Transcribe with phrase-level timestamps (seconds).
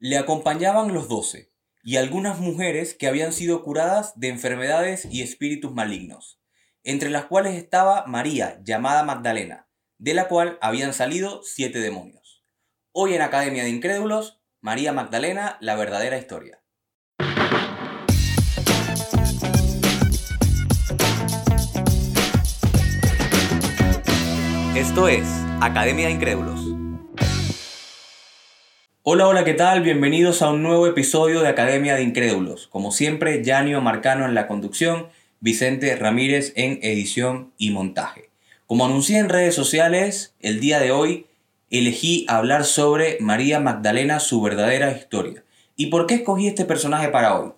[0.00, 1.50] Le acompañaban los doce
[1.82, 6.40] y algunas mujeres que habían sido curadas de enfermedades y espíritus malignos,
[6.84, 12.44] entre las cuales estaba María, llamada Magdalena, de la cual habían salido siete demonios.
[12.92, 16.62] Hoy en Academia de Incrédulos, María Magdalena, la verdadera historia.
[24.76, 25.26] Esto es
[25.60, 26.67] Academia de Incrédulos.
[29.10, 29.80] Hola, hola, ¿qué tal?
[29.80, 32.66] Bienvenidos a un nuevo episodio de Academia de Incrédulos.
[32.66, 35.06] Como siempre, Yanio Marcano en la conducción,
[35.40, 38.28] Vicente Ramírez en edición y montaje.
[38.66, 41.24] Como anuncié en redes sociales, el día de hoy
[41.70, 45.42] elegí hablar sobre María Magdalena, su verdadera historia.
[45.74, 47.52] ¿Y por qué escogí este personaje para hoy?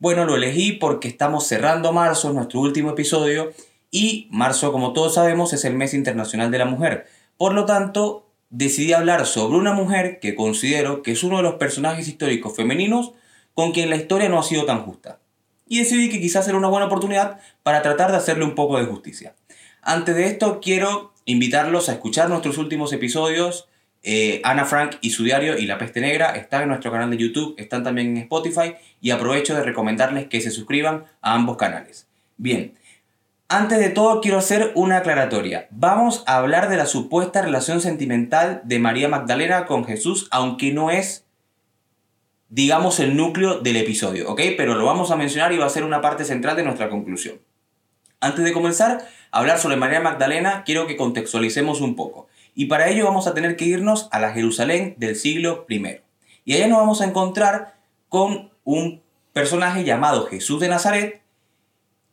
[0.00, 3.52] Bueno, lo elegí porque estamos cerrando marzo, nuestro último episodio,
[3.92, 7.06] y marzo, como todos sabemos, es el mes internacional de la mujer.
[7.36, 11.54] Por lo tanto, decidí hablar sobre una mujer que considero que es uno de los
[11.54, 13.12] personajes históricos femeninos
[13.54, 15.18] con quien la historia no ha sido tan justa.
[15.66, 18.84] Y decidí que quizás era una buena oportunidad para tratar de hacerle un poco de
[18.84, 19.34] justicia.
[19.82, 23.68] Antes de esto, quiero invitarlos a escuchar nuestros últimos episodios.
[24.02, 27.16] Eh, Ana Frank y su diario y La Peste Negra están en nuestro canal de
[27.16, 32.06] YouTube, están también en Spotify y aprovecho de recomendarles que se suscriban a ambos canales.
[32.36, 32.74] Bien,
[33.48, 35.68] antes de todo quiero hacer una aclaratoria.
[35.70, 40.90] Vamos a hablar de la supuesta relación sentimental de María Magdalena con Jesús, aunque no
[40.90, 41.24] es,
[42.48, 44.40] digamos, el núcleo del episodio, ¿ok?
[44.56, 47.40] Pero lo vamos a mencionar y va a ser una parte central de nuestra conclusión.
[48.20, 52.26] Antes de comenzar a hablar sobre María Magdalena, quiero que contextualicemos un poco.
[52.54, 56.00] Y para ello vamos a tener que irnos a la Jerusalén del siglo I.
[56.44, 57.76] Y allá nos vamos a encontrar
[58.08, 59.02] con un
[59.32, 61.22] personaje llamado Jesús de Nazaret,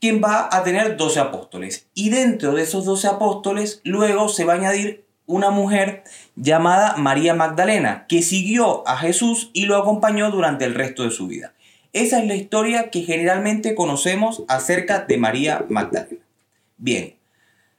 [0.03, 1.87] quien va a tener 12 apóstoles.
[1.93, 6.03] Y dentro de esos 12 apóstoles, luego se va a añadir una mujer
[6.35, 11.27] llamada María Magdalena, que siguió a Jesús y lo acompañó durante el resto de su
[11.27, 11.53] vida.
[11.93, 16.25] Esa es la historia que generalmente conocemos acerca de María Magdalena.
[16.75, 17.15] Bien,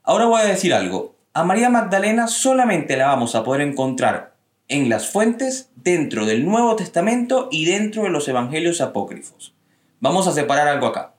[0.03, 1.17] ahora voy a decir algo.
[1.35, 4.33] A María Magdalena solamente la vamos a poder encontrar
[4.69, 9.53] en las fuentes dentro del Nuevo Testamento y dentro de los Evangelios apócrifos.
[10.01, 11.14] Vamos a separar algo acá.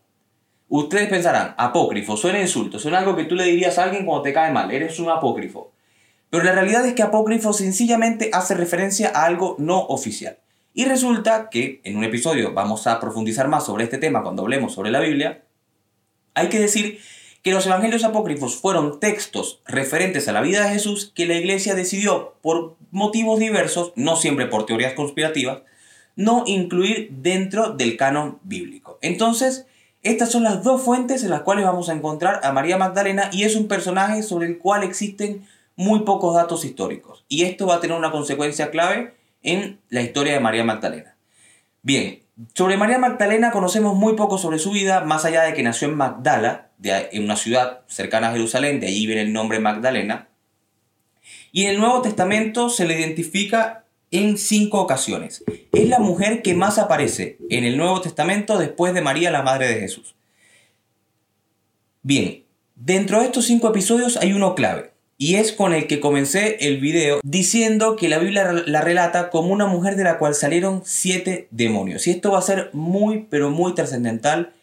[0.78, 4.34] Ustedes pensarán, apócrifo, suena insulto, suena algo que tú le dirías a alguien cuando te
[4.34, 5.72] cae mal, eres un apócrifo.
[6.30, 10.38] Pero la realidad es que apócrifo sencillamente hace referencia a algo no oficial.
[10.74, 14.74] Y resulta que en un episodio vamos a profundizar más sobre este tema cuando hablemos
[14.74, 15.46] sobre la Biblia.
[16.34, 17.00] Hay que decir
[17.42, 21.74] que los evangelios apócrifos fueron textos referentes a la vida de Jesús que la iglesia
[21.74, 25.62] decidió, por motivos diversos, no siempre por teorías conspirativas,
[26.18, 29.00] no incluir dentro del canon bíblico.
[29.02, 29.68] Entonces,
[30.06, 33.44] estas son las dos fuentes en las cuales vamos a encontrar a María Magdalena y
[33.44, 37.26] es un personaje sobre el cual existen muy pocos datos históricos.
[37.28, 41.16] Y esto va a tener una consecuencia clave en la historia de María Magdalena.
[41.82, 42.20] Bien,
[42.54, 45.96] sobre María Magdalena conocemos muy poco sobre su vida, más allá de que nació en
[45.96, 50.28] Magdala, en una ciudad cercana a Jerusalén, de allí viene el nombre Magdalena.
[51.52, 53.85] Y en el Nuevo Testamento se le identifica
[54.18, 55.44] en cinco ocasiones.
[55.72, 59.68] Es la mujer que más aparece en el Nuevo Testamento después de María, la Madre
[59.68, 60.16] de Jesús.
[62.02, 62.44] Bien,
[62.76, 66.80] dentro de estos cinco episodios hay uno clave, y es con el que comencé el
[66.80, 71.48] video diciendo que la Biblia la relata como una mujer de la cual salieron siete
[71.52, 72.06] demonios.
[72.08, 74.54] Y esto va a ser muy, pero muy trascendental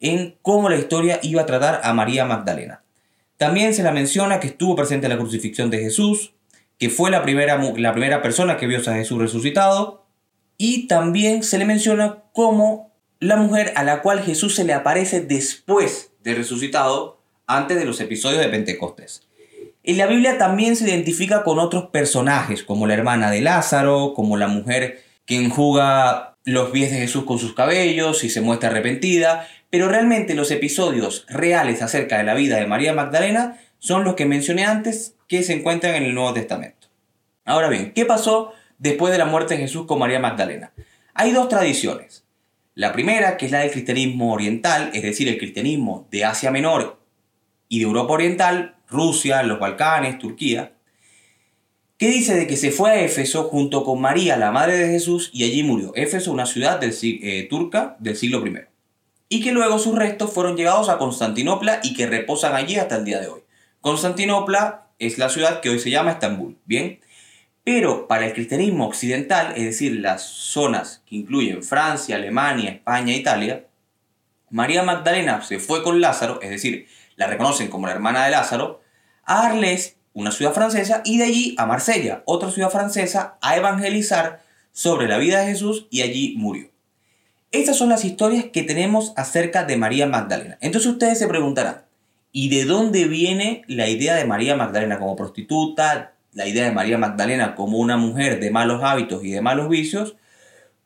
[0.00, 2.82] en cómo la historia iba a tratar a María Magdalena.
[3.36, 6.34] También se la menciona que estuvo presente en la crucifixión de Jesús,
[6.78, 10.06] que fue la primera, la primera persona que vio a Jesús resucitado,
[10.56, 15.20] y también se le menciona como la mujer a la cual Jesús se le aparece
[15.20, 19.28] después de resucitado, antes de los episodios de Pentecostés.
[19.84, 24.36] En la Biblia también se identifica con otros personajes, como la hermana de Lázaro, como
[24.36, 29.48] la mujer que enjuga los pies de Jesús con sus cabellos y se muestra arrepentida,
[29.70, 34.26] pero realmente los episodios reales acerca de la vida de María Magdalena son los que
[34.26, 36.86] mencioné antes que se encuentran en el Nuevo Testamento.
[37.44, 40.72] Ahora bien, ¿qué pasó después de la muerte de Jesús con María Magdalena?
[41.14, 42.24] Hay dos tradiciones.
[42.76, 47.00] La primera, que es la del cristianismo oriental, es decir, el cristianismo de Asia Menor
[47.68, 50.74] y de Europa Oriental, Rusia, los Balcanes, Turquía,
[51.98, 55.28] que dice de que se fue a Éfeso junto con María, la madre de Jesús,
[55.32, 55.90] y allí murió.
[55.96, 58.60] Éfeso, una ciudad del, eh, turca del siglo I.
[59.28, 63.04] Y que luego sus restos fueron llevados a Constantinopla y que reposan allí hasta el
[63.04, 63.41] día de hoy.
[63.82, 67.00] Constantinopla es la ciudad que hoy se llama Estambul, ¿bien?
[67.64, 73.66] Pero para el cristianismo occidental, es decir, las zonas que incluyen Francia, Alemania, España, Italia,
[74.50, 76.86] María Magdalena se fue con Lázaro, es decir,
[77.16, 78.82] la reconocen como la hermana de Lázaro,
[79.24, 84.42] a Arles, una ciudad francesa, y de allí a Marsella, otra ciudad francesa, a evangelizar
[84.70, 86.70] sobre la vida de Jesús y allí murió.
[87.50, 90.56] Estas son las historias que tenemos acerca de María Magdalena.
[90.60, 91.84] Entonces ustedes se preguntarán,
[92.32, 96.96] ¿y de dónde viene la idea de María Magdalena como prostituta, la idea de María
[96.96, 100.16] Magdalena como una mujer de malos hábitos y de malos vicios?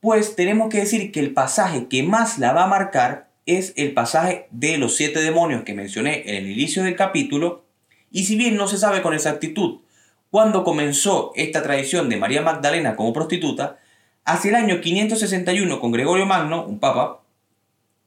[0.00, 3.94] Pues tenemos que decir que el pasaje que más la va a marcar es el
[3.94, 7.64] pasaje de los siete demonios que mencioné en el inicio del capítulo,
[8.10, 9.80] y si bien no se sabe con exactitud
[10.30, 13.78] cuándo comenzó esta tradición de María Magdalena como prostituta,
[14.24, 17.22] hacia el año 561 con Gregorio Magno, un papa,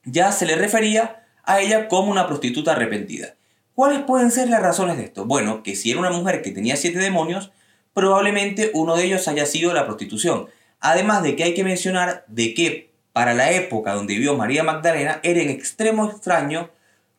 [0.03, 3.35] ya se le refería a ella como una prostituta arrepentida.
[3.75, 5.25] ¿Cuáles pueden ser las razones de esto?
[5.25, 7.51] Bueno, que si era una mujer que tenía siete demonios,
[7.93, 10.47] probablemente uno de ellos haya sido la prostitución.
[10.79, 15.19] Además de que hay que mencionar de que para la época donde vivió María Magdalena
[15.23, 16.69] era en extremo extraño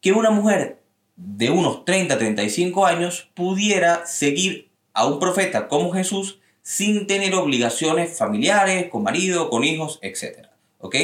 [0.01, 0.81] que una mujer
[1.17, 8.89] de unos 30-35 años pudiera seguir a un profeta como Jesús sin tener obligaciones familiares,
[8.91, 10.47] con marido, con hijos, etc.
[10.79, 10.97] ¿Ok?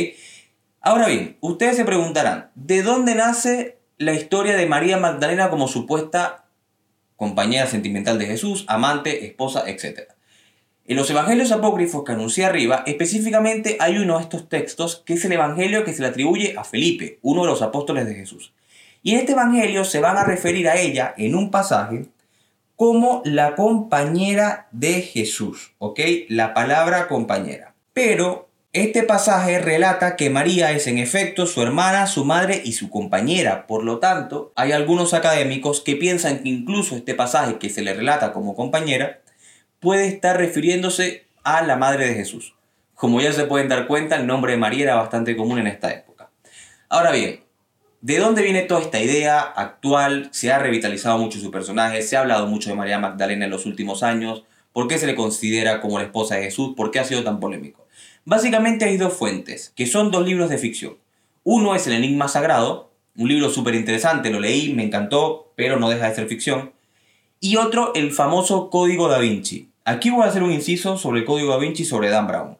[0.87, 6.44] Ahora bien, ustedes se preguntarán, ¿de dónde nace la historia de María Magdalena como supuesta
[7.17, 10.03] compañera sentimental de Jesús, amante, esposa, etc.?
[10.85, 15.25] En los evangelios apócrifos que anuncié arriba, específicamente hay uno de estos textos que es
[15.25, 18.53] el evangelio que se le atribuye a Felipe, uno de los apóstoles de Jesús.
[19.03, 22.06] Y en este evangelio se van a referir a ella en un pasaje
[22.77, 25.99] como la compañera de Jesús, ¿ok?
[26.29, 27.75] La palabra compañera.
[27.93, 28.45] Pero
[28.82, 33.67] este pasaje relata que María es en efecto su hermana, su madre y su compañera.
[33.67, 37.94] Por lo tanto, hay algunos académicos que piensan que incluso este pasaje que se le
[37.94, 39.20] relata como compañera
[39.81, 42.55] puede estar refiriéndose a la madre de Jesús.
[42.94, 45.90] Como ya se pueden dar cuenta, el nombre de María era bastante común en esta
[45.93, 46.31] época.
[46.88, 47.46] Ahora bien,
[48.02, 50.28] ¿De dónde viene toda esta idea actual?
[50.31, 53.67] Se ha revitalizado mucho su personaje, se ha hablado mucho de María Magdalena en los
[53.67, 54.44] últimos años.
[54.73, 56.75] ¿Por qué se le considera como la esposa de Jesús?
[56.76, 57.86] ¿Por qué ha sido tan polémico?
[58.28, 60.96] Básicamente hay dos fuentes, que son dos libros de ficción.
[61.44, 65.88] Uno es El Enigma Sagrado, un libro súper interesante, lo leí, me encantó, pero no
[65.88, 66.73] deja de ser ficción.
[67.38, 69.70] Y otro, el famoso Código da Vinci.
[69.84, 72.58] Aquí voy a hacer un inciso sobre el Código da Vinci sobre Dan Brown.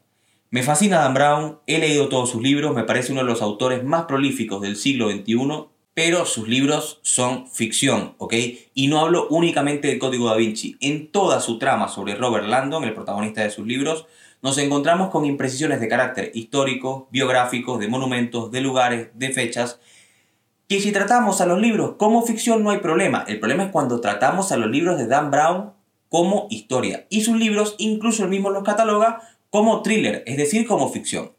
[0.50, 3.82] Me fascina Dan Brown, he leído todos sus libros, me parece uno de los autores
[3.82, 5.64] más prolíficos del siglo XXI,
[5.94, 8.34] pero sus libros son ficción, ¿ok?
[8.72, 10.76] Y no hablo únicamente del Código da Vinci.
[10.80, 14.06] En toda su trama sobre Robert Landon, el protagonista de sus libros,
[14.42, 19.80] nos encontramos con imprecisiones de carácter histórico, biográficos, de monumentos, de lugares, de fechas,
[20.68, 23.24] que si tratamos a los libros como ficción no hay problema.
[23.28, 25.72] El problema es cuando tratamos a los libros de Dan Brown
[26.08, 27.06] como historia.
[27.08, 31.32] Y sus libros, incluso él mismo los cataloga como thriller, es decir, como ficción.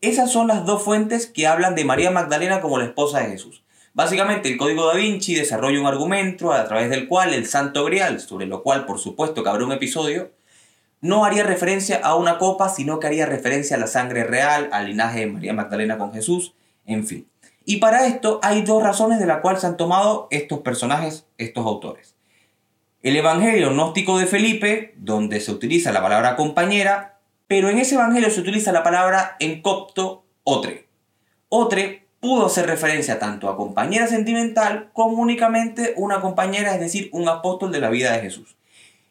[0.00, 3.62] Esas son las dos fuentes que hablan de María Magdalena como la esposa de Jesús.
[3.94, 8.20] Básicamente, el Código da Vinci desarrolla un argumento a través del cual el Santo Grial,
[8.20, 10.32] sobre lo cual por supuesto que habrá un episodio,
[11.04, 14.86] no haría referencia a una copa, sino que haría referencia a la sangre real, al
[14.86, 16.54] linaje de María Magdalena con Jesús,
[16.86, 17.28] en fin.
[17.66, 21.66] Y para esto hay dos razones de las cuales se han tomado estos personajes, estos
[21.66, 22.14] autores.
[23.02, 27.18] El Evangelio gnóstico de Felipe, donde se utiliza la palabra compañera,
[27.48, 30.88] pero en ese evangelio se utiliza la palabra en copto otre.
[31.50, 37.28] Otre pudo hacer referencia tanto a compañera sentimental como únicamente una compañera, es decir, un
[37.28, 38.56] apóstol de la vida de Jesús.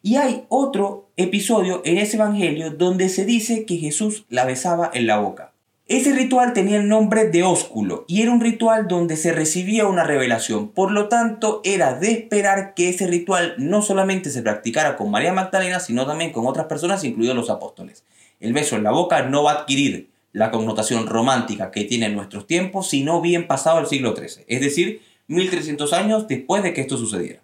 [0.06, 5.06] Y hay otro episodio en ese evangelio donde se dice que Jesús la besaba en
[5.06, 5.54] la boca.
[5.86, 10.04] Ese ritual tenía el nombre de ósculo y era un ritual donde se recibía una
[10.04, 10.68] revelación.
[10.68, 15.32] Por lo tanto, era de esperar que ese ritual no solamente se practicara con María
[15.32, 18.04] Magdalena, sino también con otras personas, incluidos los apóstoles.
[18.40, 22.14] El beso en la boca no va a adquirir la connotación romántica que tiene en
[22.14, 26.82] nuestros tiempos, sino bien pasado el siglo XIII, es decir, 1300 años después de que
[26.82, 27.43] esto sucediera.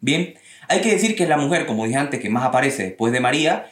[0.00, 0.34] Bien,
[0.68, 3.20] hay que decir que es la mujer, como dije antes, que más aparece después de
[3.20, 3.70] María,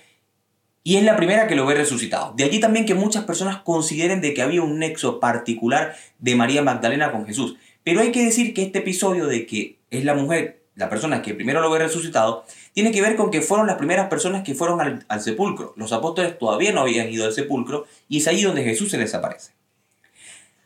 [0.83, 2.33] y es la primera que lo ve resucitado.
[2.37, 6.63] De allí también que muchas personas consideren de que había un nexo particular de María
[6.63, 7.57] Magdalena con Jesús.
[7.83, 11.35] Pero hay que decir que este episodio de que es la mujer la persona que
[11.35, 15.05] primero lo ve resucitado, tiene que ver con que fueron las primeras personas que fueron
[15.09, 15.73] al, sepulcro.
[15.77, 19.15] Los apóstoles todavía no habían ido al sepulcro y es ahí donde Jesús se les
[19.15, 19.53] aparece.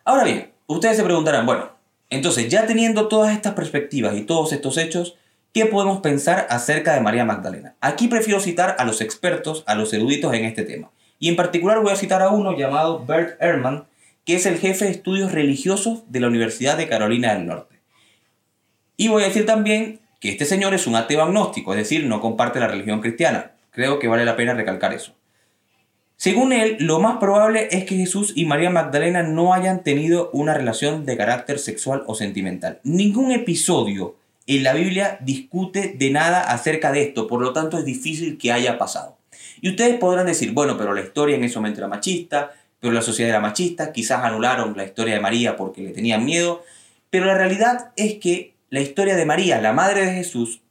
[0.04, 1.70] Ahora bien, ustedes se preguntarán, bueno,
[2.10, 5.16] entonces ya teniendo todas estas perspectivas y todos estos hechos,
[5.52, 7.74] ¿qué podemos pensar acerca de María Magdalena?
[7.80, 10.90] Aquí prefiero citar a los expertos, a los eruditos en este tema.
[11.18, 13.86] Y en particular voy a citar a uno llamado Bert Ehrman,
[14.24, 17.80] que es el jefe de estudios religiosos de la Universidad de Carolina del Norte.
[18.96, 22.20] Y voy a decir también que este señor es un ateo agnóstico, es decir, no
[22.20, 23.52] comparte la religión cristiana.
[23.70, 25.14] Creo que vale la pena recalcar eso.
[26.16, 30.52] Según él, lo más probable es que Jesús y María Magdalena no hayan tenido una
[30.52, 32.80] relación de carácter sexual o sentimental.
[32.84, 34.16] Ningún episodio
[34.56, 38.52] en la Biblia discute de nada acerca de esto, por lo tanto es difícil que
[38.52, 39.18] haya pasado.
[39.60, 43.02] Y ustedes podrán decir, bueno, pero la historia en ese momento era machista, pero la
[43.02, 46.64] sociedad era machista, quizás anularon la historia de María porque le tenían miedo,
[47.10, 50.62] pero la realidad es que la historia de María, la madre de Jesús,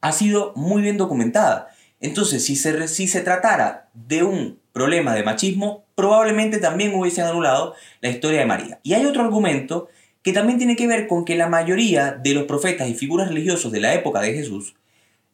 [0.00, 1.70] ha sido muy bien documentada.
[2.00, 7.74] Entonces, si se, si se tratara de un problema de machismo, probablemente también hubiesen anulado
[8.00, 8.80] la historia de María.
[8.82, 9.88] Y hay otro argumento
[10.22, 13.72] que también tiene que ver con que la mayoría de los profetas y figuras religiosos
[13.72, 14.74] de la época de Jesús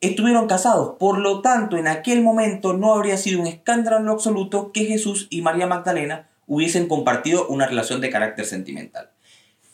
[0.00, 0.96] estuvieron casados.
[0.98, 4.84] Por lo tanto, en aquel momento no habría sido un escándalo en lo absoluto que
[4.84, 9.10] Jesús y María Magdalena hubiesen compartido una relación de carácter sentimental.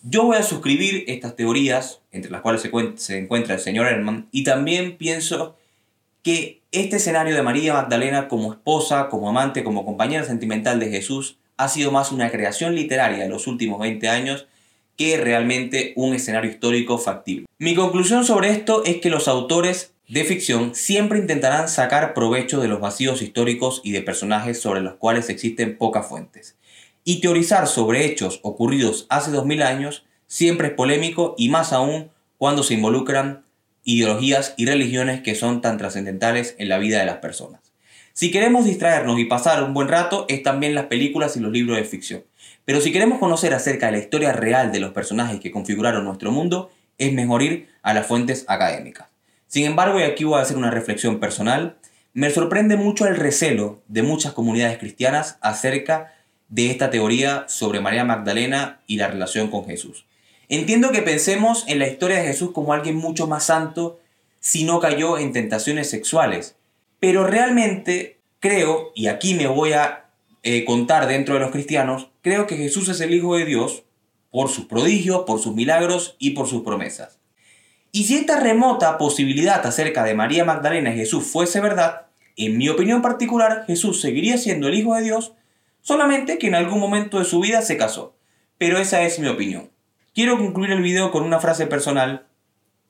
[0.02, 2.62] Yo voy a suscribir estas teorías, entre las cuales
[2.96, 5.56] se, encuentra el señor Herman, y también pienso
[6.22, 11.38] que este escenario de María Magdalena como esposa, como amante, como compañera sentimental de Jesús
[11.56, 14.46] ha sido más una creación literaria en los últimos 20 años
[14.96, 17.46] que realmente un escenario histórico factible.
[17.58, 22.68] Mi conclusión sobre esto es que los autores de ficción siempre intentarán sacar provecho de
[22.68, 26.56] los vacíos históricos y de personajes sobre los cuales existen pocas fuentes.
[27.04, 32.62] Y teorizar sobre hechos ocurridos hace 2000 años siempre es polémico y más aún cuando
[32.62, 33.44] se involucran
[33.84, 37.60] ideologías y religiones que son tan trascendentales en la vida de las personas.
[38.12, 41.78] Si queremos distraernos y pasar un buen rato, es también las películas y los libros
[41.78, 42.24] de ficción.
[42.64, 46.30] Pero si queremos conocer acerca de la historia real de los personajes que configuraron nuestro
[46.30, 49.08] mundo, es mejor ir a las fuentes académicas.
[49.48, 51.76] Sin embargo, y aquí voy a hacer una reflexión personal,
[52.14, 56.14] me sorprende mucho el recelo de muchas comunidades cristianas acerca
[56.48, 60.06] de esta teoría sobre María Magdalena y la relación con Jesús.
[60.48, 63.98] Entiendo que pensemos en la historia de Jesús como alguien mucho más santo
[64.40, 66.56] si no cayó en tentaciones sexuales.
[67.00, 70.01] Pero realmente creo, y aquí me voy a
[70.42, 73.84] eh, contar dentro de los cristianos, creo que Jesús es el Hijo de Dios
[74.30, 77.18] por sus prodigios, por sus milagros y por sus promesas.
[77.92, 82.06] Y si esta remota posibilidad acerca de María Magdalena y Jesús fuese verdad,
[82.36, 85.34] en mi opinión particular, Jesús seguiría siendo el Hijo de Dios,
[85.82, 88.16] solamente que en algún momento de su vida se casó.
[88.56, 89.70] Pero esa es mi opinión.
[90.14, 92.26] Quiero concluir el video con una frase personal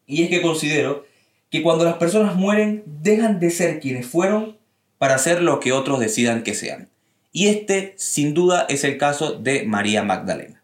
[0.07, 1.05] y es que considero
[1.51, 4.59] que cuando las personas mueren dejan de ser quienes fueron
[4.99, 6.92] para ser lo que otros decidan que sean.
[7.33, 10.63] Y este sin duda es el caso de María Magdalena.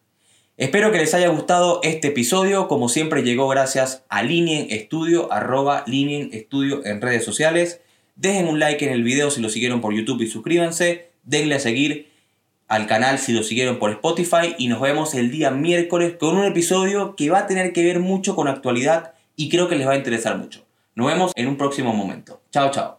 [0.59, 2.69] Espero que les haya gustado este episodio.
[2.69, 7.81] Como siempre llegó gracias a Linien Estudio, arroba Linien Estudio en redes sociales.
[8.17, 11.11] Dejen un like en el video si lo siguieron por YouTube y suscríbanse.
[11.23, 12.09] Denle a seguir
[12.67, 16.45] al canal si lo siguieron por Spotify y nos vemos el día miércoles con un
[16.45, 19.93] episodio que va a tener que ver mucho con actualidad y creo que les va
[19.93, 20.67] a interesar mucho.
[20.95, 22.43] Nos vemos en un próximo momento.
[22.51, 22.98] Chao, chao.